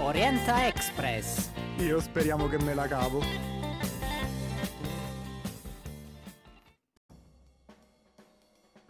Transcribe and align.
Orienta 0.00 0.68
Express. 0.68 1.50
Io 1.78 2.00
speriamo 2.00 2.48
che 2.48 2.56
me 2.62 2.72
la 2.72 2.86
cavo. 2.86 3.20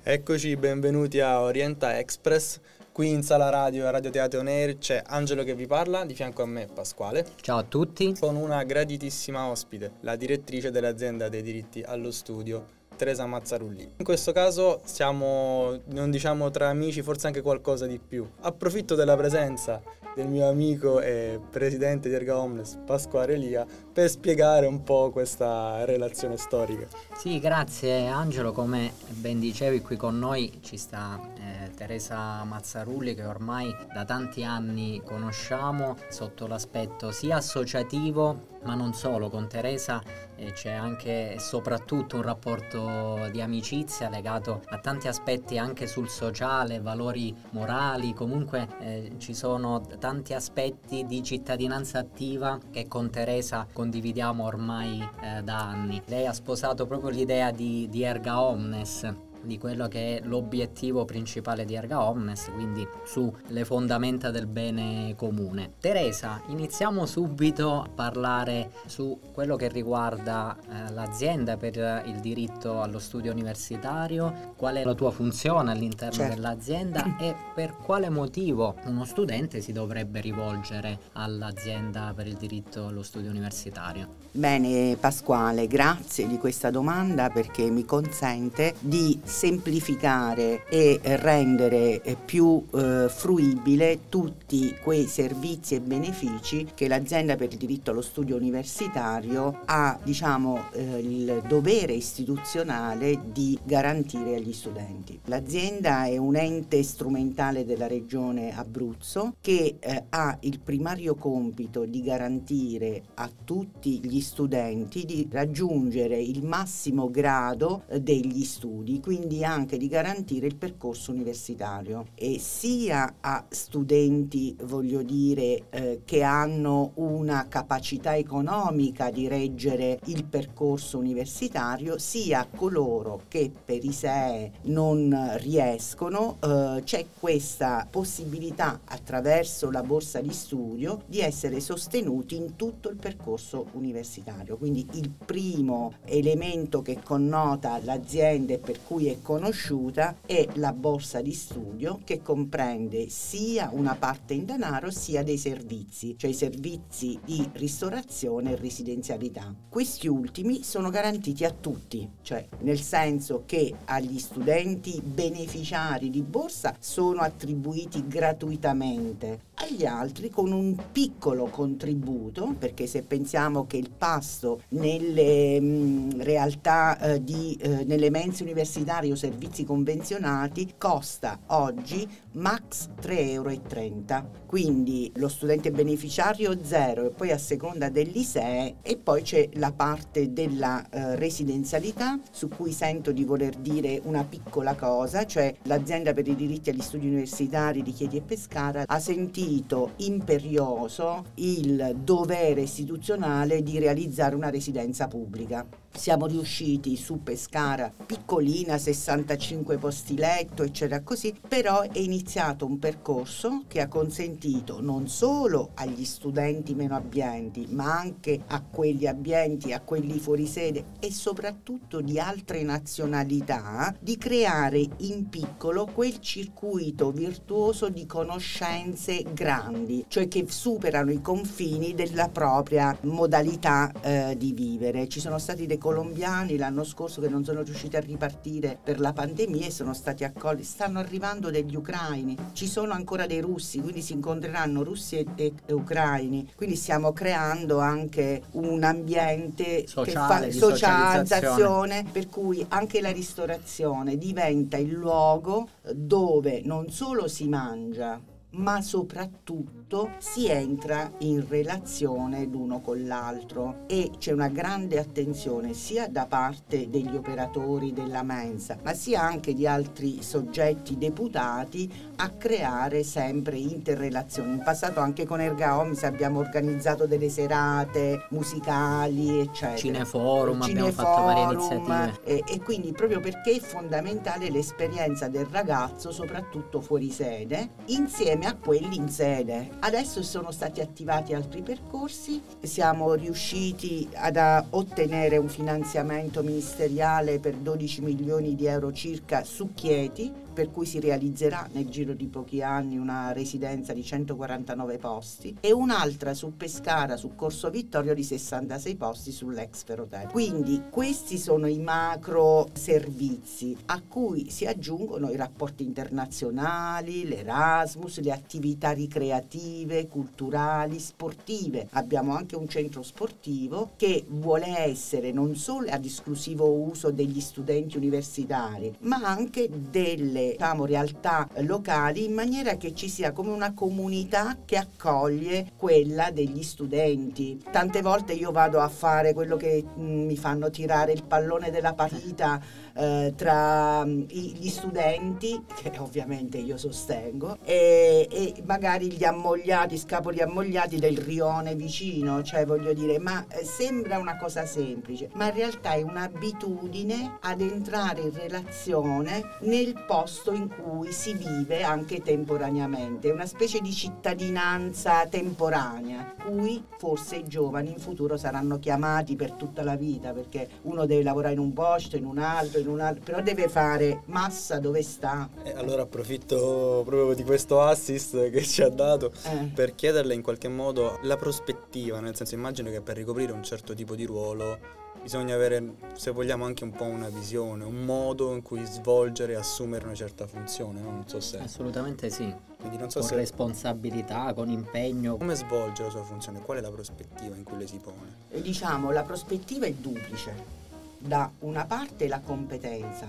Eccoci, 0.03 0.57
benvenuti 0.57 1.21
a 1.21 1.41
Orienta 1.41 1.99
Express. 1.99 2.61
Qui 2.93 3.09
in 3.09 3.23
sala 3.23 3.49
radio 3.49 3.87
e 3.87 3.91
Radio 3.91 4.11
Teatro 4.11 4.43
Air 4.43 4.77
c'è 4.77 5.03
Angelo 5.07 5.45
che 5.45 5.55
vi 5.55 5.67
parla, 5.67 6.05
di 6.05 6.15
fianco 6.15 6.43
a 6.43 6.47
me 6.47 6.67
Pasquale. 6.67 7.25
Ciao 7.41 7.57
a 7.57 7.63
tutti. 7.63 8.15
Con 8.19 8.37
una 8.37 8.63
graditissima 8.65 9.47
ospite, 9.47 9.93
la 10.01 10.15
direttrice 10.15 10.71
dell'azienda 10.71 11.31
dei 11.31 11.43
diritti 11.43 11.81
allo 11.81 12.11
studio, 12.11 12.67
Teresa 12.99 13.25
Mazzarulli. 13.27 13.93
In 13.97 14.05
questo 14.05 14.33
caso 14.33 14.81
siamo, 14.85 15.79
non 15.87 16.11
diciamo 16.11 16.51
tra 16.51 16.69
amici, 16.69 17.01
forse 17.01 17.29
anche 17.29 17.41
qualcosa 17.41 17.87
di 17.87 17.99
più. 17.99 18.29
Approfitto 18.41 18.97
della 18.97 19.17
presenza 19.17 19.81
del 20.17 20.27
mio 20.27 20.49
amico 20.49 21.01
e 21.01 21.39
presidente 21.49 22.09
di 22.09 22.15
Erga 22.17 22.39
Omnes, 22.39 22.81
Pasquale 22.85 23.35
Elia, 23.35 23.65
per 23.93 24.11
spiegare 24.11 24.67
un 24.67 24.83
po' 24.83 25.11
questa 25.11 25.85
relazione 25.85 26.37
storica. 26.37 26.89
Sì, 27.17 27.39
grazie 27.39 28.09
Angelo, 28.09 28.51
come 28.51 28.93
ben 29.11 29.39
dicevi 29.39 29.81
qui 29.81 29.97
con 29.97 30.19
noi 30.19 30.59
ci 30.61 30.77
sta 30.77 31.21
eh, 31.37 31.68
Teresa 31.79 32.43
Mazzarulli 32.43 33.15
che 33.15 33.25
ormai 33.25 33.73
da 33.95 34.05
tanti 34.05 34.43
anni 34.43 35.01
conosciamo 35.05 35.95
sotto 36.09 36.49
l'aspetto 36.49 37.13
sia 37.13 37.37
associativo 37.37 38.57
ma 38.65 38.75
non 38.75 38.93
solo, 38.93 39.31
con 39.31 39.49
Teresa 39.49 40.03
eh, 40.35 40.53
c'è 40.53 40.73
anche 40.73 41.35
e 41.35 41.39
soprattutto 41.39 42.17
un 42.17 42.23
rapporto 42.23 43.29
di 43.31 43.41
amicizia 43.41 44.09
legato 44.09 44.63
a 44.67 44.79
tanti 44.79 45.07
aspetti 45.09 45.57
anche 45.57 45.87
sul 45.87 46.09
sociale, 46.09 46.81
valori 46.81 47.35
morali, 47.51 48.13
comunque 48.13 48.67
eh, 48.81 49.13
ci 49.19 49.33
sono 49.33 49.81
tanti 49.99 50.35
aspetti 50.35 51.07
di 51.07 51.23
cittadinanza 51.23 52.01
attiva 52.01 52.59
che 52.71 52.89
con 52.89 53.11
Teresa 53.11 53.67
condividiamo 53.73 54.45
ormai 54.45 55.09
eh, 55.21 55.43
da 55.43 55.59
anni. 55.59 56.03
Lei 56.07 56.27
ha 56.27 56.33
sposato 56.33 56.87
proprio 56.87 57.11
l'idea 57.11 57.53
di, 57.53 57.89
di 57.89 58.03
Erga 58.03 58.41
Omnes 58.41 59.27
di 59.43 59.59
quello 59.59 59.89
che 59.89 60.19
è 60.19 60.21
l'obiettivo 60.25 61.05
principale 61.05 61.65
di 61.65 61.75
Erga 61.75 62.03
Omnes, 62.03 62.51
quindi 62.55 62.87
sulle 63.05 63.65
fondamenta 63.65 64.31
del 64.31 64.47
bene 64.47 65.15
comune. 65.17 65.73
Teresa, 65.81 66.43
iniziamo 66.49 67.07
subito 67.07 67.83
a 67.83 67.89
parlare 67.93 68.71
su 68.87 69.19
quello 69.33 69.57
che 69.57 69.69
riguarda 69.69 70.57
eh, 70.57 70.93
l'azienda 70.93 71.57
per 71.57 72.03
il 72.07 72.21
diritto 72.21 72.83
allo 72.83 72.99
studio 72.99 73.33
universitario, 73.33 74.55
qual 74.57 74.77
è 74.77 74.85
la 74.85 74.95
tua 74.95 75.11
funzione 75.11 75.71
all'interno 75.71 76.15
certo. 76.15 76.35
dell'azienda 76.35 77.17
e 77.21 77.35
per 77.55 77.77
quale 77.77 78.09
motivo 78.09 78.75
uno 78.85 79.05
studente 79.05 79.61
si 79.61 79.73
dovrebbe 79.73 80.21
rivolgere 80.21 80.99
all'azienda 81.13 82.13
per 82.15 82.27
il 82.27 82.35
diritto 82.35 82.87
allo 82.87 83.03
studio 83.03 83.31
universitario. 83.31 84.27
Bene 84.31 84.97
Pasquale, 84.99 85.67
grazie 85.67 86.27
di 86.27 86.39
questa 86.39 86.71
domanda 86.71 87.31
perché 87.31 87.71
mi 87.71 87.85
consente 87.85 88.75
di 88.81 89.21
semplificare 89.29 90.65
e 90.69 91.01
rendere 91.03 92.01
più 92.25 92.65
eh, 92.75 93.07
fruibile 93.09 94.01
tutti 94.09 94.75
quei 94.83 95.07
servizi 95.07 95.75
e 95.75 95.81
benefici 95.81 96.67
che 96.75 96.89
l'azienda 96.89 97.37
per 97.37 97.53
il 97.53 97.59
diritto 97.59 97.91
allo 97.91 98.01
studio 98.01 98.37
universitario 98.37 99.61
ha 99.67 99.99
diciamo 100.03 100.71
eh, 100.73 100.99
il 100.99 101.43
dovere 101.47 101.93
istituzionale 101.93 103.21
di 103.33 103.59
garantire 103.63 104.37
agli 104.37 104.53
studenti. 104.53 105.21
L'azienda 105.27 106.07
è 106.07 106.17
un 106.17 106.37
ente 106.37 106.83
strumentale 106.83 107.65
della 107.65 107.87
regione 107.87 108.57
Abruzzo 108.57 109.35
che 109.41 109.77
eh, 109.79 110.05
ha 110.09 110.37
il 110.41 110.59
primario 110.59 111.15
compito 111.15 111.85
di 111.85 112.03
garantire 112.03 113.03
a 113.15 113.31
tutti 113.45 114.01
gli 114.03 114.21
studenti 114.21 115.05
di 115.05 115.29
raggiungere 115.31 116.21
il 116.21 116.43
massimo 116.45 117.11
grado 117.11 117.83
eh, 117.89 118.01
degli 118.01 118.45
studi, 118.45 119.01
quindi 119.01 119.18
quindi 119.19 119.45
anche 119.45 119.77
di 119.79 119.89
garantire 119.89 120.47
il 120.47 120.55
percorso 120.55 121.11
universitario 121.11 122.07
e 122.15 122.39
sia 122.39 123.17
a 123.19 123.45
studenti, 123.49 124.57
voglio 124.63 125.03
dire, 125.03 125.65
eh, 125.71 126.03
che 126.05 126.23
hanno 126.23 126.93
una 126.95 127.47
capacità 127.49 128.17
economica 128.17 129.11
di 129.11 129.27
reggere 129.27 129.99
il 130.05 130.25
percorso 130.25 130.99
universitario, 130.99 131.99
sia 131.99 132.41
a 132.41 132.47
coloro 132.47 133.23
che 133.27 133.51
per 133.65 133.85
i 133.85 133.91
SEE 133.91 134.53
non 134.65 135.37
riescono, 135.39 136.37
eh, 136.41 136.83
c'è 136.85 137.07
questa 137.19 137.89
possibilità 137.91 138.83
attraverso 138.85 139.69
la 139.73 139.83
borsa 139.83 140.21
di 140.21 140.33
studio 140.33 141.03
di 141.07 141.19
essere 141.19 141.59
sostenuti 141.59 142.37
in 142.37 142.55
tutto 142.55 142.89
il 142.89 142.97
percorso 142.97 143.67
universitario. 143.73 144.57
Quindi 144.57 144.87
il 144.93 145.11
primo 145.11 145.95
elemento 146.05 146.83
che 146.83 147.01
connota 147.03 147.81
l'azienda 147.83 148.53
e 148.53 148.59
per 148.59 148.79
cui 148.87 149.08
è 149.11 149.23
conosciuta 149.23 150.17
è 150.25 150.47
la 150.55 150.73
borsa 150.73 151.21
di 151.21 151.33
studio 151.33 152.01
che 152.05 152.23
comprende 152.23 153.09
sia 153.09 153.71
una 153.73 153.95
parte 153.95 154.35
in 154.35 154.45
denaro 154.45 154.91
sia 154.91 155.23
dei 155.23 155.39
servizi, 155.39 156.17
cioè 156.17 156.31
i 156.31 156.35
servizi 156.35 157.19
di 157.25 157.49
ristorazione 157.55 158.53
e 158.53 158.57
residenzialità. 158.57 159.55
Questi 159.69 160.09
ultimi 160.09 160.63
sono 160.63 160.91
garantiti 160.91 161.45
a 161.45 161.51
tutti, 161.51 162.09
cioè 162.23 162.47
nel 162.61 162.81
senso 162.81 163.45
che 163.47 163.75
agli 163.85 164.19
studenti 164.19 165.01
beneficiari 165.03 166.11
di 166.11 166.23
borsa 166.23 166.77
sono 166.79 167.21
attribuiti 167.21 168.07
gratuitamente, 168.07 169.48
agli 169.69 169.85
altri 169.85 170.31
con 170.31 170.51
un 170.51 170.75
piccolo 170.91 171.47
contributo, 171.47 172.55
perché 172.59 172.87
se 172.87 173.03
pensiamo 173.03 173.67
che 173.67 173.77
il 173.77 173.91
pasto 173.91 174.63
nelle 174.71 175.61
mh, 175.61 175.67
mm, 175.67 176.21
realtà 176.21 176.99
eh, 176.99 177.23
di, 177.25 177.57
eh, 177.61 177.85
nelle 177.85 178.11
mense 178.11 178.43
universitarie 178.43 179.13
o 179.13 179.17
servizi 179.17 179.65
convenzionati 179.65 180.75
costa 180.79 181.39
oggi 181.49 182.09
max 182.33 182.89
3,30 183.01 183.13
euro. 183.19 184.47
Quindi 184.47 185.13
lo 185.17 185.29
studente 185.29 185.71
beneficiario 185.71 186.57
0 186.63 187.07
e 187.07 187.11
poi 187.11 187.31
a 187.31 187.39
seconda 187.39 187.91
dell'ISEE 187.91 188.77
e 188.81 188.97
poi 188.97 189.23
c'è 189.23 189.49
la 189.55 189.73
parte 189.73 190.33
della 190.33 190.89
eh, 190.89 191.17
residenzialità 191.17 192.19
su 192.31 192.49
cui 192.49 192.73
sento 192.73 193.13
di 193.13 193.25
voler 193.25 193.57
dire 193.57 194.01
una 194.05 194.25
piccola 194.25 194.75
cosa, 194.75 195.27
cioè 195.27 195.55
l'azienda 195.65 196.15
per 196.15 196.27
i 196.27 196.35
diritti 196.35 196.71
agli 196.71 196.81
studi 196.81 197.07
universitari 197.09 197.83
di 197.83 197.93
Chiedi 197.93 198.17
e 198.17 198.23
Pescara 198.23 198.85
ha 198.87 198.99
sentito 198.99 199.58
imperioso 199.97 201.25
il 201.35 201.97
dovere 202.03 202.63
istituzionale 202.63 203.63
di 203.63 203.79
realizzare 203.79 204.35
una 204.35 204.51
residenza 204.51 205.09
pubblica. 205.09 205.67
Siamo 205.91 206.27
riusciti 206.27 206.97
su 206.97 207.25
Pescara, 207.25 207.93
piccolina, 208.07 208.79
65 208.79 209.79
posti 209.79 210.17
letto, 210.17 210.63
eccetera 210.63 211.03
così, 211.03 211.35
però 211.49 211.81
è 211.81 211.99
iniziato 211.99 212.67
un 212.67 212.79
percorso 212.79 213.65
che 213.67 213.81
ha 213.81 213.89
consentito 213.89 214.81
non 214.81 215.09
solo 215.09 215.71
agli 215.75 216.05
studenti 216.05 216.77
meno 216.77 216.95
abbienti, 216.95 217.67
ma 217.71 217.99
anche 217.99 218.41
a 218.47 218.63
quelli 218.63 219.09
abbienti, 219.09 219.73
a 219.73 219.81
quelli 219.81 220.21
fuori 220.21 220.47
sede 220.47 220.85
e 221.01 221.13
soprattutto 221.13 222.01
di 222.01 222.21
altre 222.21 222.63
nazionalità, 222.63 223.93
di 223.99 224.17
creare 224.17 224.87
in 224.99 225.29
piccolo 225.29 225.87
quel 225.87 226.21
circuito 226.21 227.11
virtuoso 227.11 227.89
di 227.89 228.07
conoscenze 228.07 229.25
grandi, 229.49 230.05
cioè 230.09 230.29
che 230.29 230.45
superano 230.47 231.11
i 231.11 231.23
confini 231.23 231.95
della 231.95 232.29
propria 232.29 232.95
modalità 233.03 233.91
eh, 234.03 234.35
di 234.37 234.53
vivere. 234.53 235.09
Ci 235.09 235.21
sono 235.21 235.39
stati 235.39 235.65
dei 235.65 235.79
colombiani 235.79 236.59
l'anno 236.59 236.85
scorso 236.85 237.23
che 237.23 237.31
non 237.31 237.45
sono 237.45 237.63
riusciti 237.63 237.97
a 237.97 238.01
ripartire 238.01 238.79
per 238.83 239.01
la 239.01 239.15
pandemia 239.15 239.67
e 239.67 239.71
sono 239.71 239.95
stati 239.95 240.25
accolti. 240.25 240.65
Stanno 240.65 240.99
arrivando 240.99 241.51
degli 241.51 241.75
ucraini, 241.75 242.37
ci 242.53 242.67
sono 242.67 242.93
ancora 242.93 243.27
dei 243.27 243.41
russi, 243.41 243.81
quindi 243.81 244.03
si 244.03 244.13
incontreranno 244.13 244.83
russi 244.83 245.17
e, 245.17 245.27
e, 245.37 245.53
e 245.65 245.73
ucraini. 245.73 246.51
Quindi 246.55 246.77
stiamo 246.77 247.13
creando 247.13 247.79
anche 247.79 248.43
un 248.53 248.83
ambiente 248.83 249.87
sociale, 249.87 250.49
che 250.49 250.53
fa 250.53 250.67
socializzazione, 250.67 252.05
per 252.13 252.29
cui 252.29 252.65
anche 252.69 253.01
la 253.01 253.11
ristorazione 253.11 254.19
diventa 254.19 254.77
il 254.77 254.93
luogo 254.93 255.69
dove 255.95 256.61
non 256.65 256.91
solo 256.91 257.29
si 257.29 257.49
mangia, 257.49 258.21
ma 258.51 258.81
soprattutto 258.81 259.78
si 260.19 260.49
entra 260.49 261.11
in 261.21 261.47
relazione 261.49 262.45
l'uno 262.45 262.83
con 262.83 263.07
l'altro 263.07 263.85
e 263.87 264.11
c'è 264.19 264.33
una 264.33 264.49
grande 264.49 264.99
attenzione 264.99 265.73
sia 265.73 266.09
da 266.09 266.27
parte 266.27 266.91
degli 266.91 267.17
operatori 267.17 267.95
della 267.95 268.23
mensa, 268.23 268.77
ma 268.83 268.93
sia 268.93 269.23
anche 269.23 269.55
di 269.55 269.67
altri 269.67 270.23
soggetti 270.23 270.99
deputati 270.99 271.91
a 272.17 272.29
creare 272.31 273.03
sempre 273.03 273.57
interrelazioni. 273.57 274.53
In 274.53 274.63
passato 274.63 275.01
anche 275.01 275.25
con 275.25 275.41
Erga 275.41 275.79
Omis 275.79 276.03
abbiamo 276.03 276.41
organizzato 276.41 277.07
delle 277.07 277.31
serate 277.31 278.27
musicali, 278.31 279.41
eccetera. 279.41 279.77
Cineforum, 279.77 280.61
Cineforum 280.61 280.63
abbiamo 280.63 280.93
fatto 280.93 281.23
varie 281.23 281.55
iniziative. 281.55 282.21
E, 282.25 282.45
e 282.47 282.61
quindi 282.61 282.93
proprio 282.93 283.21
perché 283.21 283.53
è 283.53 283.61
fondamentale 283.61 284.51
l'esperienza 284.51 285.29
del 285.29 285.47
ragazzo, 285.47 286.11
soprattutto 286.13 286.83
fuori 286.83 287.11
sede, 287.11 287.71
insieme 287.87 288.45
a 288.45 288.55
quelli 288.55 288.97
in 288.97 289.09
sede. 289.09 289.77
Adesso 289.81 290.23
sono 290.23 290.51
stati 290.51 290.81
attivati 290.81 291.35
altri 291.35 291.63
percorsi, 291.63 292.43
siamo 292.61 293.15
riusciti 293.15 294.09
ad 294.13 294.37
ottenere 294.71 295.37
un 295.37 295.49
finanziamento 295.49 296.43
ministeriale 296.43 297.39
per 297.39 297.55
12 297.55 298.03
milioni 298.03 298.57
di 298.57 298.67
euro 298.67 298.93
circa 298.93 299.45
su 299.45 299.73
Chieti 299.75 300.47
per 300.59 300.73
cui 300.73 300.87
si 300.87 300.99
realizzerà 300.99 301.69
nel 301.75 301.89
giro 301.89 302.15
di 302.15 302.27
pochi 302.27 302.63
anni 302.63 302.99
una 302.99 303.31
residenza 303.31 303.93
di 303.93 304.03
149 304.03 304.99
posti 304.99 305.57
e 305.61 305.73
un'altra 305.73 306.35
su 306.35 306.57
Pescara, 306.57 307.17
su 307.17 307.37
Corso 307.37 307.71
Vittorio 307.71 308.13
di 308.13 308.25
66 308.25 308.97
posti 308.97 309.31
sull'ex 309.31 309.85
Ferrotel. 309.85 310.27
Quindi 310.27 310.83
questi 310.91 311.39
sono 311.39 311.69
i 311.69 311.79
macro 311.79 312.71
servizi 312.73 313.77
a 313.87 314.03
cui 314.03 314.51
si 314.51 314.67
aggiungono 314.67 315.31
i 315.31 315.37
rapporti 315.37 315.85
internazionali, 315.85 317.29
l'Erasmus, 317.29 318.19
le 318.19 318.33
attività 318.33 318.91
ricreative, 318.91 319.67
culturali, 320.09 320.99
sportive. 320.99 321.89
Abbiamo 321.93 322.35
anche 322.35 322.57
un 322.57 322.69
centro 322.69 323.03
sportivo 323.03 323.91
che 323.97 324.25
vuole 324.27 324.79
essere 324.79 325.33
non 325.33 325.57
solo 325.57 325.91
ad 325.91 326.05
esclusivo 326.05 326.71
uso 326.71 327.11
degli 327.11 327.41
studenti 327.41 327.97
universitari, 327.97 328.95
ma 329.01 329.17
anche 329.25 329.69
delle 329.71 330.53
diciamo, 330.53 330.87
realtà 330.87 331.49
locali 331.59 332.25
in 332.25 332.33
maniera 332.33 332.77
che 332.77 332.95
ci 332.95 333.09
sia 333.09 333.33
come 333.33 333.51
una 333.51 333.75
comunità 333.75 334.59
che 334.65 334.77
accoglie 334.77 335.73
quella 335.77 336.31
degli 336.31 336.63
studenti. 336.63 337.63
Tante 337.71 338.03
volte 338.03 338.33
io 338.33 338.51
vado 338.51 338.81
a 338.81 338.89
fare 338.89 339.33
quello 339.35 339.57
che 339.57 339.83
mh, 339.83 340.03
mm, 340.03 340.27
mi 340.27 340.37
fanno 340.37 340.71
tirare 340.71 341.13
il 341.13 341.23
pallone 341.25 341.71
della 341.71 341.95
partita 341.95 342.61
eh, 342.99 343.33
tra 343.37 344.05
mm, 344.05 344.23
gli 344.23 344.69
studenti, 344.69 345.65
che 345.81 345.93
ovviamente 345.99 346.59
io 346.59 346.77
sostengo, 346.77 347.59
e, 347.63 348.27
e, 348.31 348.63
magari 348.67 349.13
gli 349.13 349.25
ammogliati, 349.25 349.97
scapoli 349.97 350.41
ammogliati 350.41 350.97
del 350.97 351.17
rione 351.17 351.77
vicino, 351.77 352.43
cioè 352.43 352.67
voglio 352.67 352.93
dire, 352.93 353.19
ma 353.19 353.47
eh, 353.49 353.65
sembra 353.65 354.19
una 354.19 354.37
cosa 354.37 354.67
semplice, 354.67 355.31
ma 355.35 355.47
in 355.47 355.55
realtà 355.55 355.93
è 355.93 356.03
un'abitudine 356.03 357.39
ad 357.43 357.61
entrare 357.61 358.23
in 358.23 358.33
relazione 358.33 359.43
nel 359.61 359.95
posto 360.07 360.53
in 360.53 360.69
cui 360.69 361.13
si 361.13 361.35
vive 361.35 361.85
anche 361.85 362.21
temporaneamente, 362.21 363.31
una 363.31 363.47
specie 363.47 363.81
di 363.81 363.93
cittadinanza 363.93 365.27
temporanea, 365.27 366.35
cui 366.45 366.83
forse 366.99 367.37
i 367.37 367.47
giovani 367.47 367.91
in 367.91 367.99
futuro 367.99 368.37
saranno 368.37 368.79
chiamati 368.79 369.37
per 369.37 369.53
tutta 369.53 369.85
la 369.85 369.95
vita, 369.95 370.33
perché 370.33 370.69
uno 370.83 371.07
deve 371.07 371.23
lavorare 371.23 371.55
in 371.55 371.61
un 371.61 371.73
posto, 371.73 372.17
in 372.17 372.25
un 372.25 372.39
altro, 372.39 372.81
in 372.81 372.88
una, 372.89 373.13
però 373.13 373.41
deve 373.43 373.69
fare 373.69 374.23
massa 374.27 374.79
dove 374.79 375.03
sta. 375.03 375.49
Eh, 375.63 375.73
allora 375.73 376.03
approfitto 376.03 377.03
proprio 377.05 377.35
di 377.35 377.45
questo 377.45 377.81
assist 377.81 378.51
che 378.51 378.63
ci 378.63 378.83
ha 378.83 378.89
dato 378.89 379.33
eh. 379.45 379.71
per 379.75 379.95
chiederle 379.95 380.35
in 380.35 380.43
qualche 380.43 380.69
modo 380.69 381.19
la 381.23 381.37
prospettiva, 381.37 382.21
nel 382.21 382.37
senso 382.37 382.55
immagino 382.55 382.91
che 382.91 383.01
per 383.01 383.17
ricoprire 383.17 383.53
un 383.53 383.63
certo 383.63 383.95
tipo 383.95 384.15
di 384.15 384.25
ruolo 384.25 385.07
bisogna 385.23 385.55
avere, 385.55 385.97
se 386.15 386.31
vogliamo, 386.31 386.65
anche 386.65 386.85
un 386.85 386.93
po' 386.93 387.05
una 387.05 387.29
visione, 387.29 387.85
un 387.85 388.05
modo 388.05 388.55
in 388.55 388.63
cui 388.63 388.85
svolgere 388.85 389.53
e 389.53 389.57
assumere 389.57 390.05
una 390.05 390.15
certa 390.15 390.47
funzione, 390.47 391.01
no? 391.01 391.11
non 391.11 391.29
so 391.29 391.41
se... 391.41 391.59
Assolutamente 391.59 392.31
sì. 392.31 392.53
Quindi 392.79 392.97
non 392.97 393.11
so 393.11 393.21
con 393.21 393.29
se... 393.29 393.35
responsabilità, 393.35 394.53
con 394.55 394.71
impegno. 394.71 395.37
Come 395.37 395.55
svolge 395.55 396.05
la 396.05 396.11
sua 396.11 396.23
funzione? 396.23 396.61
Qual 396.61 396.79
è 396.79 396.81
la 396.81 396.91
prospettiva 396.91 397.57
in 397.57 397.65
cui 397.65 397.77
le 397.79 397.87
si 397.87 397.99
pone? 397.99 398.37
Eh, 398.51 398.63
diciamo, 398.63 399.11
la 399.11 399.23
prospettiva 399.23 399.87
è 399.87 399.93
duplice 399.93 400.79
da 401.19 401.51
una 401.61 401.85
parte 401.85 402.29
la 402.29 402.41
competenza 402.41 403.27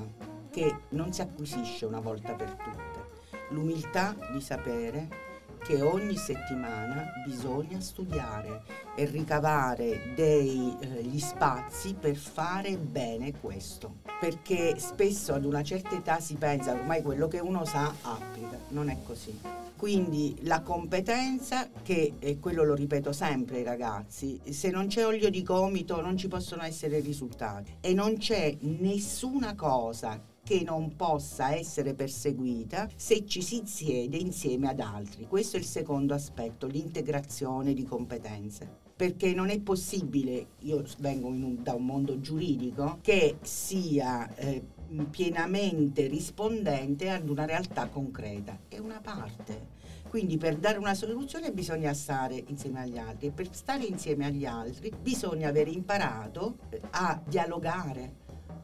che 0.52 0.76
non 0.90 1.12
si 1.12 1.22
acquisisce 1.22 1.86
una 1.86 2.00
volta 2.00 2.34
per 2.34 2.50
tutte, 2.52 3.48
l'umiltà 3.50 4.16
di 4.32 4.42
sapere 4.42 5.28
che 5.64 5.82
ogni 5.82 6.16
settimana 6.16 7.12
bisogna 7.26 7.80
studiare 7.80 8.64
e 8.96 9.06
ricavare 9.06 10.14
degli 10.16 10.76
eh, 10.80 11.20
spazi 11.20 11.94
per 11.94 12.16
fare 12.16 12.78
bene 12.78 13.34
questo. 13.40 13.98
Perché 14.20 14.80
spesso 14.80 15.34
ad 15.34 15.46
una 15.46 15.64
certa 15.64 15.96
età 15.96 16.20
si 16.20 16.36
pensa 16.36 16.74
ormai 16.74 17.02
quello 17.02 17.28
che 17.28 17.40
uno 17.40 17.66
sa 17.66 17.94
applica, 18.02 18.58
non 18.70 18.90
è 18.90 18.98
così. 19.06 19.69
Quindi 19.80 20.36
la 20.42 20.62
competenza, 20.62 21.70
che 21.82 22.16
e 22.20 22.38
quello 22.38 22.66
lo 22.66 22.74
ripeto 22.74 23.14
sempre 23.14 23.60
ai 23.60 23.64
ragazzi, 23.64 24.38
se 24.50 24.70
non 24.72 24.88
c'è 24.88 25.06
olio 25.06 25.30
di 25.30 25.42
gomito 25.42 26.02
non 26.02 26.18
ci 26.18 26.28
possono 26.28 26.64
essere 26.64 27.00
risultati 27.00 27.78
e 27.80 27.94
non 27.94 28.18
c'è 28.18 28.58
nessuna 28.60 29.56
cosa 29.56 30.22
che 30.44 30.64
non 30.66 30.98
possa 30.98 31.56
essere 31.56 31.94
perseguita 31.94 32.90
se 32.94 33.26
ci 33.26 33.42
si 33.42 33.62
siede 33.64 34.18
insieme 34.18 34.68
ad 34.68 34.82
altri. 34.82 35.28
Questo 35.28 35.56
è 35.56 35.60
il 35.60 35.66
secondo 35.66 36.14
aspetto, 36.14 36.68
l'integrazione 36.68 37.74
di 37.74 37.86
competenze 37.86 38.88
perché 39.00 39.34
non 39.34 39.50
è 39.50 39.62
possibile, 39.62 40.48
io 40.64 40.84
vengo 40.98 41.28
un, 41.28 41.64
da 41.64 41.74
un 41.74 41.86
mondo 41.86 42.20
giuridico, 42.20 42.98
che 43.02 43.38
sia 43.44 44.36
eh, 44.36 44.62
pienamente 45.10 46.08
rispondente 46.08 47.10
ad 47.10 47.30
una 47.30 47.46
realtà 47.46 47.88
concreta, 47.88 48.58
è 48.68 48.78
una 48.78 49.00
parte. 49.02 49.78
Quindi 50.10 50.38
per 50.38 50.58
dare 50.58 50.80
una 50.80 50.96
soluzione 50.96 51.52
bisogna 51.52 51.94
stare 51.94 52.44
insieme 52.48 52.82
agli 52.82 52.98
altri 52.98 53.28
e 53.28 53.32
per 53.32 53.54
stare 53.54 53.86
insieme 53.86 54.26
agli 54.26 54.46
altri 54.46 54.92
bisogna 55.00 55.50
aver 55.50 55.68
imparato 55.68 56.58
a 56.92 57.22
dialogare, 57.24 58.16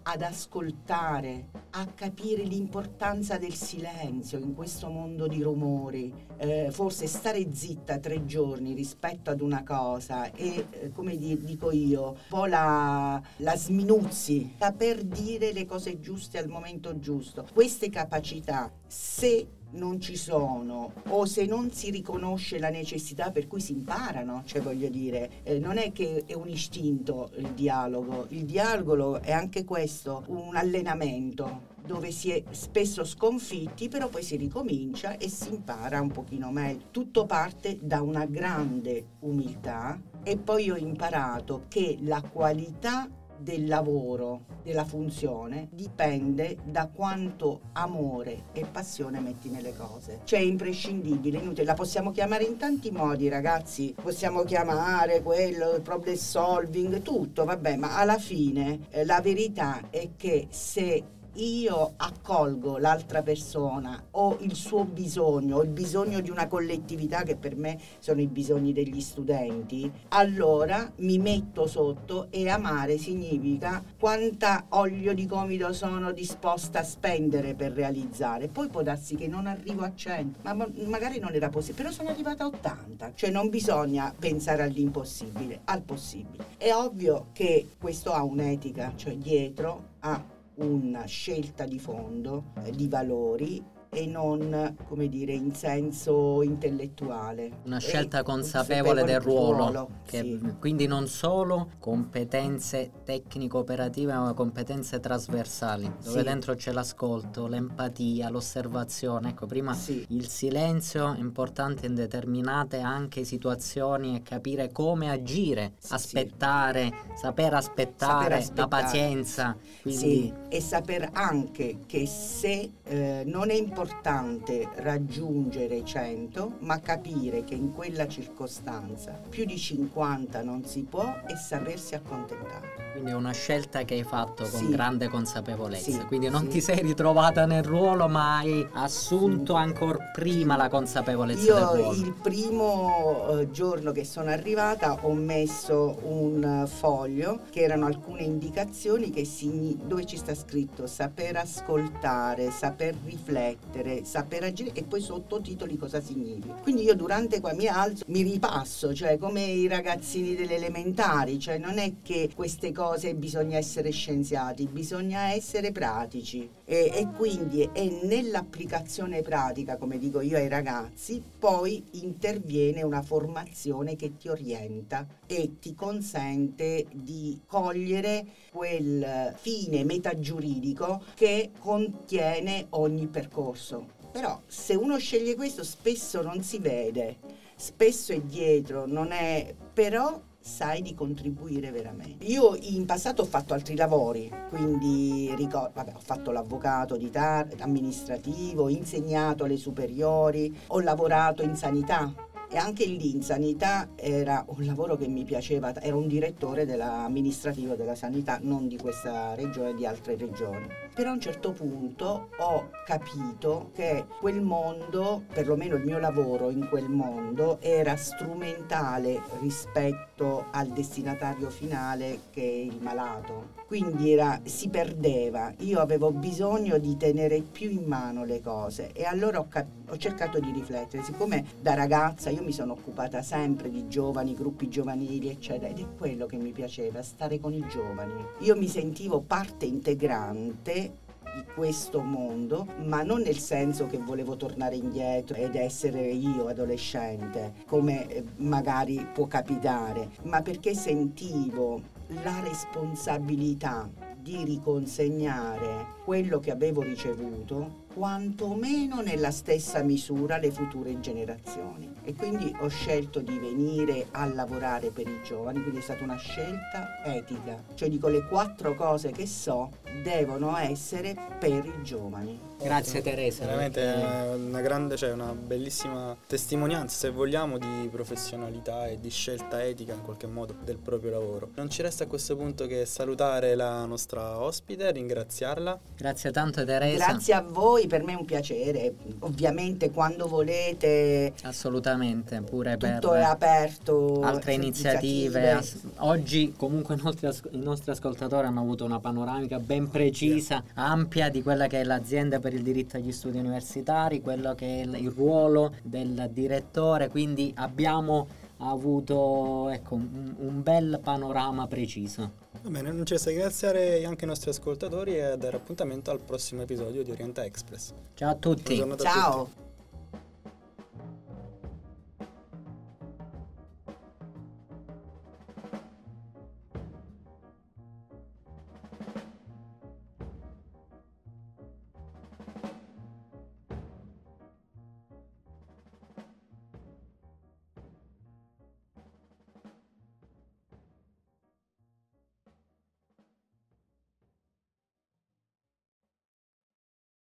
ad 0.01 0.23
ascoltare, 0.23 1.49
a 1.77 1.87
capire 1.87 2.43
l'importanza 2.43 3.37
del 3.37 3.53
silenzio 3.53 4.39
in 4.39 4.53
questo 4.53 4.87
mondo 4.89 5.27
di 5.27 5.41
rumori, 5.41 6.13
eh, 6.37 6.69
forse 6.71 7.05
stare 7.05 7.53
zitta 7.53 7.97
tre 7.97 8.25
giorni 8.25 8.73
rispetto 8.73 9.29
ad 9.29 9.41
una 9.41 9.61
cosa 9.63 10.31
e, 10.31 10.67
eh, 10.69 10.91
come 10.93 11.17
di, 11.17 11.37
dico 11.43 11.71
io, 11.71 12.11
un 12.11 12.15
po' 12.29 12.45
la, 12.45 13.21
la 13.37 13.55
sminuzzi, 13.57 14.55
saper 14.57 15.03
dire 15.03 15.51
le 15.51 15.65
cose 15.65 15.99
giuste 15.99 16.37
al 16.37 16.47
momento 16.47 16.97
giusto. 16.97 17.45
Queste 17.53 17.89
capacità, 17.89 18.71
se 18.87 19.47
non 19.71 19.99
ci 19.99 20.15
sono 20.15 20.93
o 21.09 21.25
se 21.25 21.45
non 21.45 21.71
si 21.71 21.89
riconosce 21.91 22.59
la 22.59 22.69
necessità 22.69 23.31
per 23.31 23.47
cui 23.47 23.59
si 23.59 23.73
imparano, 23.73 24.43
cioè 24.45 24.61
voglio 24.61 24.89
dire, 24.89 25.43
eh, 25.43 25.59
non 25.59 25.77
è 25.77 25.91
che 25.91 26.23
è 26.25 26.33
un 26.33 26.47
istinto 26.47 27.31
il 27.37 27.51
dialogo, 27.51 28.27
il 28.29 28.45
dialogo 28.45 29.21
è 29.21 29.31
anche 29.31 29.63
questo, 29.63 30.23
un 30.27 30.55
allenamento 30.55 31.64
dove 31.85 32.11
si 32.11 32.31
è 32.31 32.43
spesso 32.51 33.03
sconfitti, 33.03 33.87
però 33.89 34.09
poi 34.09 34.23
si 34.23 34.35
ricomincia 34.35 35.17
e 35.17 35.29
si 35.29 35.49
impara 35.49 36.01
un 36.01 36.11
pochino 36.11 36.51
meglio. 36.51 36.87
Tutto 36.91 37.25
parte 37.25 37.77
da 37.81 38.01
una 38.01 38.25
grande 38.25 39.11
umiltà 39.21 39.99
e 40.23 40.37
poi 40.37 40.71
ho 40.71 40.75
imparato 40.75 41.65
che 41.67 41.97
la 42.01 42.21
qualità 42.21 43.09
del 43.37 43.67
lavoro, 43.67 44.45
della 44.63 44.85
funzione, 44.85 45.67
dipende 45.71 46.57
da 46.63 46.87
quanto 46.87 47.61
amore 47.73 48.45
e 48.53 48.65
passione 48.65 49.19
metti 49.19 49.49
nelle 49.49 49.75
cose. 49.75 50.21
Cioè 50.23 50.39
è 50.39 50.43
imprescindibile, 50.43 51.37
inutile, 51.37 51.65
la 51.65 51.73
possiamo 51.73 52.11
chiamare 52.11 52.43
in 52.43 52.57
tanti 52.57 52.91
modi 52.91 53.29
ragazzi, 53.29 53.93
possiamo 54.01 54.43
chiamare 54.43 55.21
quello, 55.21 55.79
problem 55.83 56.15
solving, 56.15 57.01
tutto, 57.01 57.45
vabbè, 57.45 57.75
ma 57.75 57.97
alla 57.97 58.17
fine 58.17 58.79
eh, 58.89 59.05
la 59.05 59.21
verità 59.21 59.89
è 59.89 60.11
che 60.15 60.47
se 60.49 61.03
io 61.35 61.93
accolgo 61.97 62.77
l'altra 62.77 63.21
persona 63.21 64.01
o 64.11 64.37
il 64.41 64.55
suo 64.55 64.85
bisogno 64.85 65.57
o 65.57 65.63
il 65.63 65.69
bisogno 65.69 66.21
di 66.21 66.29
una 66.29 66.47
collettività 66.47 67.23
che 67.23 67.35
per 67.35 67.55
me 67.55 67.79
sono 67.99 68.21
i 68.21 68.27
bisogni 68.27 68.73
degli 68.73 69.01
studenti, 69.01 69.91
allora 70.09 70.91
mi 70.97 71.17
metto 71.17 71.67
sotto 71.67 72.27
e 72.29 72.49
amare 72.49 72.97
significa 72.97 73.83
quanta 73.99 74.65
olio 74.69 75.13
di 75.13 75.25
gomito 75.25 75.73
sono 75.73 76.11
disposta 76.11 76.79
a 76.79 76.83
spendere 76.83 77.53
per 77.55 77.73
realizzare. 77.73 78.47
Poi 78.47 78.69
può 78.69 78.81
darsi 78.81 79.15
che 79.15 79.27
non 79.27 79.47
arrivo 79.47 79.83
a 79.83 79.91
100, 79.93 80.39
ma 80.43 80.67
magari 80.85 81.19
non 81.19 81.33
era 81.33 81.49
possibile, 81.49 81.83
però 81.83 81.91
sono 81.91 82.09
arrivata 82.09 82.43
a 82.43 82.47
80, 82.47 83.11
cioè 83.15 83.29
non 83.29 83.49
bisogna 83.49 84.13
pensare 84.17 84.63
all'impossibile, 84.63 85.61
al 85.65 85.81
possibile. 85.81 86.45
È 86.57 86.73
ovvio 86.73 87.27
che 87.33 87.69
questo 87.77 88.11
ha 88.13 88.23
un'etica, 88.23 88.93
cioè 88.95 89.15
dietro 89.17 89.93
ha 89.99 90.34
una 90.57 91.05
scelta 91.05 91.65
di 91.65 91.79
fondo, 91.79 92.51
eh, 92.63 92.71
di 92.71 92.87
valori 92.87 93.63
e 93.95 94.05
non, 94.07 94.75
come 94.89 95.07
dire, 95.07 95.31
in 95.31 95.55
senso 95.55 96.41
intellettuale. 96.41 97.59
Una 97.63 97.79
scelta 97.79 98.23
consapevole, 98.23 99.05
del 99.05 99.21
ruolo, 99.21 99.55
ruolo 99.55 99.89
che, 100.05 100.17
sì. 100.17 100.55
quindi 100.59 100.85
non 100.85 101.07
solo 101.07 101.69
competenze 101.79 102.91
tecnico-operative, 103.05 104.13
ma 104.13 104.33
competenze 104.33 104.99
trasversali, 104.99 105.89
dove 106.03 106.19
sì. 106.19 106.25
dentro 106.25 106.55
c'è 106.55 106.73
l'ascolto, 106.73 107.47
l'empatia, 107.47 108.29
l'osservazione. 108.29 109.29
Ecco, 109.29 109.45
prima 109.45 109.73
sì. 109.73 110.05
il 110.09 110.27
silenzio 110.27 111.13
è 111.13 111.19
importante 111.19 111.85
in 111.85 111.95
determinate 111.95 112.79
anche 112.79 113.23
situazioni 113.23 114.17
e 114.17 114.23
capire 114.23 114.73
come 114.73 115.09
agire, 115.09 115.75
aspettare, 115.87 116.91
saper 117.15 117.53
aspettare, 117.53 117.53
saper 117.53 118.33
aspettare, 118.33 118.45
la 118.55 118.67
pazienza. 118.67 119.55
Quindi... 119.81 119.97
Sì, 119.97 120.33
e 120.49 120.59
saper 120.59 121.11
anche 121.13 121.77
che 121.85 122.05
se 122.05 122.71
eh, 122.83 123.23
non 123.25 123.49
è 123.49 123.53
importante 123.53 123.83
importante 123.95 124.67
raggiungere 124.77 125.85
100, 125.85 126.53
ma 126.61 126.79
capire 126.79 127.43
che 127.43 127.53
in 127.53 127.71
quella 127.71 128.07
circostanza 128.07 129.11
più 129.29 129.45
di 129.45 129.57
50 129.59 130.41
non 130.41 130.65
si 130.65 130.81
può 130.89 131.03
e 131.27 131.35
sapersi 131.35 131.93
accontentare. 131.93 132.83
Quindi 132.93 133.11
è 133.11 133.13
una 133.13 133.33
scelta 133.33 133.83
che 133.83 133.93
hai 133.95 134.03
fatto 134.03 134.43
con 134.49 134.61
Sì. 134.61 134.69
grande 134.69 135.07
consapevolezza. 135.09 135.91
Sì, 135.91 135.99
Quindi 136.05 136.29
non 136.29 136.43
sì. 136.43 136.47
ti 136.47 136.61
sei 136.61 136.81
ritrovata 136.81 137.45
nel 137.45 137.61
ruolo, 137.63 138.07
ma 138.07 138.37
hai 138.37 138.65
assunto 138.73 139.53
ancora 139.53 139.97
prima 140.13 140.55
la 140.55 140.69
consapevolezza 140.69 141.53
del 141.53 141.61
Io 141.61 141.73
ruolo. 141.75 141.91
il 141.93 142.13
primo 142.13 143.27
eh, 143.39 143.51
giorno 143.51 143.91
che 143.91 144.03
sono 144.05 144.29
arrivata 144.31 144.97
ho 145.01 145.13
messo 145.13 145.99
un 146.03 146.63
foglio 146.73 147.41
che 147.51 147.59
erano 147.61 147.85
alcune 147.85 148.21
indicazioni 148.23 149.09
che 149.11 149.25
signi- 149.25 149.77
dove 149.85 150.05
ci 150.05 150.15
sta 150.17 150.33
scritto 150.33 150.87
saper 150.87 151.35
ascoltare, 151.35 152.49
saper 152.49 152.95
riflettere, 153.03 153.74
saper 154.03 154.43
agire 154.43 154.71
e 154.73 154.83
poi 154.83 155.01
sottotitoli 155.01 155.77
cosa 155.77 156.01
significa. 156.01 156.53
Quindi 156.53 156.83
io 156.83 156.95
durante 156.95 157.39
qua 157.39 157.53
mi 157.53 157.67
alzo, 157.67 158.03
mi 158.07 158.21
ripasso, 158.21 158.93
cioè 158.93 159.17
come 159.17 159.43
i 159.43 159.67
ragazzini 159.67 160.35
delle 160.35 160.55
elementari, 160.55 161.39
cioè 161.39 161.57
non 161.57 161.77
è 161.77 161.93
che 162.01 162.29
queste 162.35 162.71
cose 162.71 163.15
bisogna 163.15 163.57
essere 163.57 163.91
scienziati, 163.91 164.67
bisogna 164.67 165.31
essere 165.33 165.71
pratici 165.71 166.49
e, 166.65 166.91
e 166.93 167.07
quindi 167.15 167.69
è 167.71 167.87
nell'applicazione 168.03 169.21
pratica, 169.21 169.77
come 169.77 169.97
dico 169.97 170.19
io 170.19 170.37
ai 170.37 170.47
ragazzi, 170.47 171.23
poi 171.39 171.83
interviene 171.91 172.81
una 172.81 173.03
formazione 173.03 173.95
che 173.95 174.17
ti 174.17 174.27
orienta 174.27 175.07
e 175.27 175.59
ti 175.59 175.75
consente 175.75 176.87
di 176.91 177.39
cogliere 177.45 178.25
quel 178.51 179.33
fine 179.37 179.83
metagiuridico 179.83 181.03
che 181.13 181.51
contiene 181.59 182.65
ogni 182.71 183.07
percorso. 183.07 183.93
Però 184.11 184.41
se 184.47 184.75
uno 184.75 184.97
sceglie 184.97 185.35
questo 185.35 185.63
spesso 185.63 186.21
non 186.21 186.41
si 186.41 186.57
vede, 186.59 187.17
spesso 187.55 188.13
è 188.13 188.21
dietro, 188.21 188.85
non 188.85 189.11
è 189.11 189.53
però 189.73 190.19
sai 190.45 190.83
di 190.83 190.93
contribuire 190.93 191.71
veramente. 191.71 192.23
Io 192.25 192.55
in 192.61 192.85
passato 192.85 193.23
ho 193.23 193.25
fatto 193.25 193.55
altri 193.55 193.75
lavori, 193.75 194.31
quindi 194.49 195.33
ricor- 195.35 195.71
vabbè, 195.73 195.93
ho 195.95 195.99
fatto 195.99 196.29
l'avvocato 196.29 196.97
di 196.97 197.09
tar- 197.09 197.47
amministrativo, 197.59 198.63
ho 198.63 198.69
insegnato 198.69 199.45
alle 199.45 199.57
superiori, 199.57 200.55
ho 200.67 200.79
lavorato 200.81 201.41
in 201.41 201.55
sanità. 201.55 202.13
E 202.47 202.57
anche 202.57 202.85
lì 202.85 203.09
in 203.09 203.23
sanità 203.23 203.89
era 203.95 204.45
un 204.47 204.63
lavoro 204.65 204.95
che 204.95 205.07
mi 205.07 205.23
piaceva, 205.23 205.73
era 205.81 205.95
un 205.95 206.07
direttore 206.07 206.65
dell'amministrativo 206.65 207.73
della 207.73 207.95
sanità, 207.95 208.37
non 208.39 208.67
di 208.67 208.77
questa 208.77 209.33
regione, 209.33 209.73
di 209.73 209.85
altre 209.87 210.15
regioni. 210.15 210.67
Però 210.95 211.09
a 211.09 211.13
un 211.13 211.19
certo 211.19 211.51
punto 211.51 212.29
ho 212.37 212.69
capito 212.85 213.71
che 213.75 214.05
quel 214.21 214.39
mondo, 214.41 215.23
perlomeno 215.33 215.75
il 215.75 215.83
mio 215.83 215.99
lavoro 215.99 216.49
in 216.49 216.69
quel 216.69 216.87
mondo, 216.87 217.57
era 217.59 217.97
strumentale 217.97 219.21
rispetto 219.41 220.45
al 220.51 220.67
destinatario 220.67 221.49
finale 221.49 222.21
che 222.31 222.41
è 222.41 222.45
il 222.45 222.77
malato. 222.79 223.63
Quindi 223.67 224.13
era- 224.13 224.39
si 224.45 224.69
perdeva. 224.69 225.51
Io 225.59 225.81
avevo 225.81 226.11
bisogno 226.11 226.77
di 226.77 226.95
tenere 226.95 227.41
più 227.41 227.69
in 227.69 227.83
mano 227.83 228.23
le 228.23 228.39
cose 228.41 228.93
e 228.93 229.03
allora 229.03 229.39
ho, 229.39 229.47
cap- 229.49 229.84
ho 229.95 229.97
cercato 229.97 230.39
di 230.39 230.51
riflettere. 230.51 231.03
Siccome 231.03 231.45
da 231.59 231.73
ragazza 231.73 232.29
io 232.29 232.43
mi 232.43 232.51
sono 232.51 232.73
occupata 232.73 233.21
sempre 233.21 233.69
di 233.69 233.87
giovani, 233.87 234.35
gruppi 234.35 234.67
giovanili, 234.69 235.29
eccetera, 235.29 235.69
ed 235.69 235.79
è 235.79 235.87
quello 235.97 236.25
che 236.25 236.37
mi 236.37 236.51
piaceva, 236.51 237.01
stare 237.01 237.39
con 237.39 237.53
i 237.53 237.65
giovani. 237.67 238.13
Io 238.39 238.55
mi 238.55 238.67
sentivo 238.67 239.21
parte 239.21 239.65
integrante 239.65 241.03
di 241.35 241.43
questo 241.53 242.01
mondo, 242.01 242.67
ma 242.83 243.03
non 243.03 243.21
nel 243.21 243.37
senso 243.37 243.87
che 243.87 243.97
volevo 243.97 244.35
tornare 244.35 244.75
indietro 244.75 245.35
ed 245.35 245.55
essere 245.55 246.01
io 246.07 246.47
adolescente, 246.47 247.53
come 247.65 248.07
eh, 248.07 248.23
magari 248.37 249.05
può 249.13 249.27
capitare, 249.27 250.09
ma 250.23 250.41
perché 250.41 250.73
sentivo 250.73 251.81
la 252.07 252.39
responsabilità 252.41 253.89
di 254.17 254.43
riconsegnare 254.43 255.85
quello 256.03 256.39
che 256.39 256.51
avevo 256.51 256.81
ricevuto 256.81 257.83
quantomeno 257.95 258.99
nella 258.99 259.31
stessa 259.31 259.81
misura 259.81 260.35
alle 260.35 260.51
future 260.51 260.99
generazioni 260.99 261.95
e 262.03 262.13
quindi 262.13 262.53
ho 262.59 262.67
scelto 262.67 263.21
di 263.21 263.39
venire 263.39 264.07
a 264.11 264.25
lavorare 264.25 264.89
per 264.89 265.07
i 265.07 265.21
giovani 265.23 265.61
quindi 265.61 265.79
è 265.79 265.81
stata 265.81 266.03
una 266.03 266.17
scelta 266.17 267.01
etica 267.05 267.57
cioè 267.73 267.89
dico 267.89 268.09
le 268.09 268.27
quattro 268.27 268.75
cose 268.75 269.11
che 269.11 269.25
so 269.25 269.71
devono 270.03 270.57
essere 270.57 271.15
per 271.39 271.65
i 271.65 271.83
giovani 271.83 272.45
Grazie 272.57 273.01
Teresa. 273.01 273.45
Veramente 273.45 273.81
è 273.81 274.33
una 274.33 274.61
grande, 274.61 274.95
cioè 274.95 275.11
una 275.11 275.33
bellissima 275.33 276.15
testimonianza, 276.25 276.95
se 276.95 277.09
vogliamo, 277.09 277.57
di 277.57 277.87
professionalità 277.91 278.87
e 278.87 278.99
di 278.99 279.09
scelta 279.09 279.63
etica 279.63 279.93
in 279.93 280.01
qualche 280.01 280.25
modo 280.25 280.55
del 280.63 280.77
proprio 280.77 281.11
lavoro. 281.11 281.49
Non 281.55 281.69
ci 281.69 281.81
resta 281.81 282.05
a 282.05 282.07
questo 282.07 282.35
punto 282.35 282.65
che 282.65 282.85
salutare 282.85 283.55
la 283.55 283.85
nostra 283.85 284.39
ospite, 284.39 284.89
ringraziarla. 284.91 285.79
Grazie 285.97 286.31
tanto 286.31 286.63
Teresa. 286.63 287.05
grazie 287.05 287.33
a 287.33 287.41
voi 287.41 287.84
per 287.87 288.03
me 288.03 288.13
è 288.13 288.15
un 288.15 288.25
piacere 288.25 288.93
ovviamente 289.19 289.91
quando 289.91 290.27
volete 290.27 291.33
Assolutamente, 291.43 292.41
pure 292.41 292.77
per 292.77 292.95
tutto 292.99 293.13
è 293.13 293.21
aperto 293.21 294.21
altre 294.21 294.53
iniziative. 294.53 295.51
iniziative. 295.51 295.91
Oggi 295.97 296.53
comunque 296.55 296.95
i 296.95 297.01
nostri, 297.01 297.27
as- 297.27 297.41
i 297.51 297.57
nostri 297.57 297.91
ascoltatori 297.91 298.47
hanno 298.47 298.61
avuto 298.61 298.85
una 298.85 298.99
panoramica 298.99 299.59
ben 299.59 299.89
precisa, 299.89 300.63
ampia 300.75 301.29
di 301.29 301.41
quella 301.41 301.67
che 301.67 301.81
è 301.81 301.83
l'azienda 301.83 302.39
per 302.39 302.53
il 302.53 302.61
diritto 302.61 302.97
agli 302.97 303.11
studi 303.11 303.37
universitari, 303.37 304.21
quello 304.21 304.53
che 304.55 304.81
è 304.81 304.97
il 304.97 305.11
ruolo 305.11 305.73
del 305.83 306.29
direttore, 306.31 307.09
quindi 307.09 307.53
abbiamo 307.55 308.27
avuto 308.57 309.69
ecco, 309.69 309.95
un, 309.95 310.35
un 310.37 310.63
bel 310.63 310.99
panorama 311.03 311.67
preciso. 311.67 312.43
Va 312.61 312.69
bene, 312.69 312.91
non 312.91 313.05
ci 313.05 313.13
resta 313.13 313.29
che 313.29 313.35
ringraziare 313.35 314.05
anche 314.05 314.25
i 314.25 314.27
nostri 314.27 314.49
ascoltatori 314.49 315.17
e 315.17 315.37
dare 315.37 315.57
appuntamento 315.57 316.11
al 316.11 316.21
prossimo 316.21 316.61
episodio 316.61 317.03
di 317.03 317.11
Orienta 317.11 317.43
Express. 317.43 317.93
Ciao 318.13 318.31
a 318.31 318.35
tutti. 318.35 318.75
Giornata 318.75 319.03
a 319.03 319.11
tutti. 319.11 319.19
ciao 319.19 319.63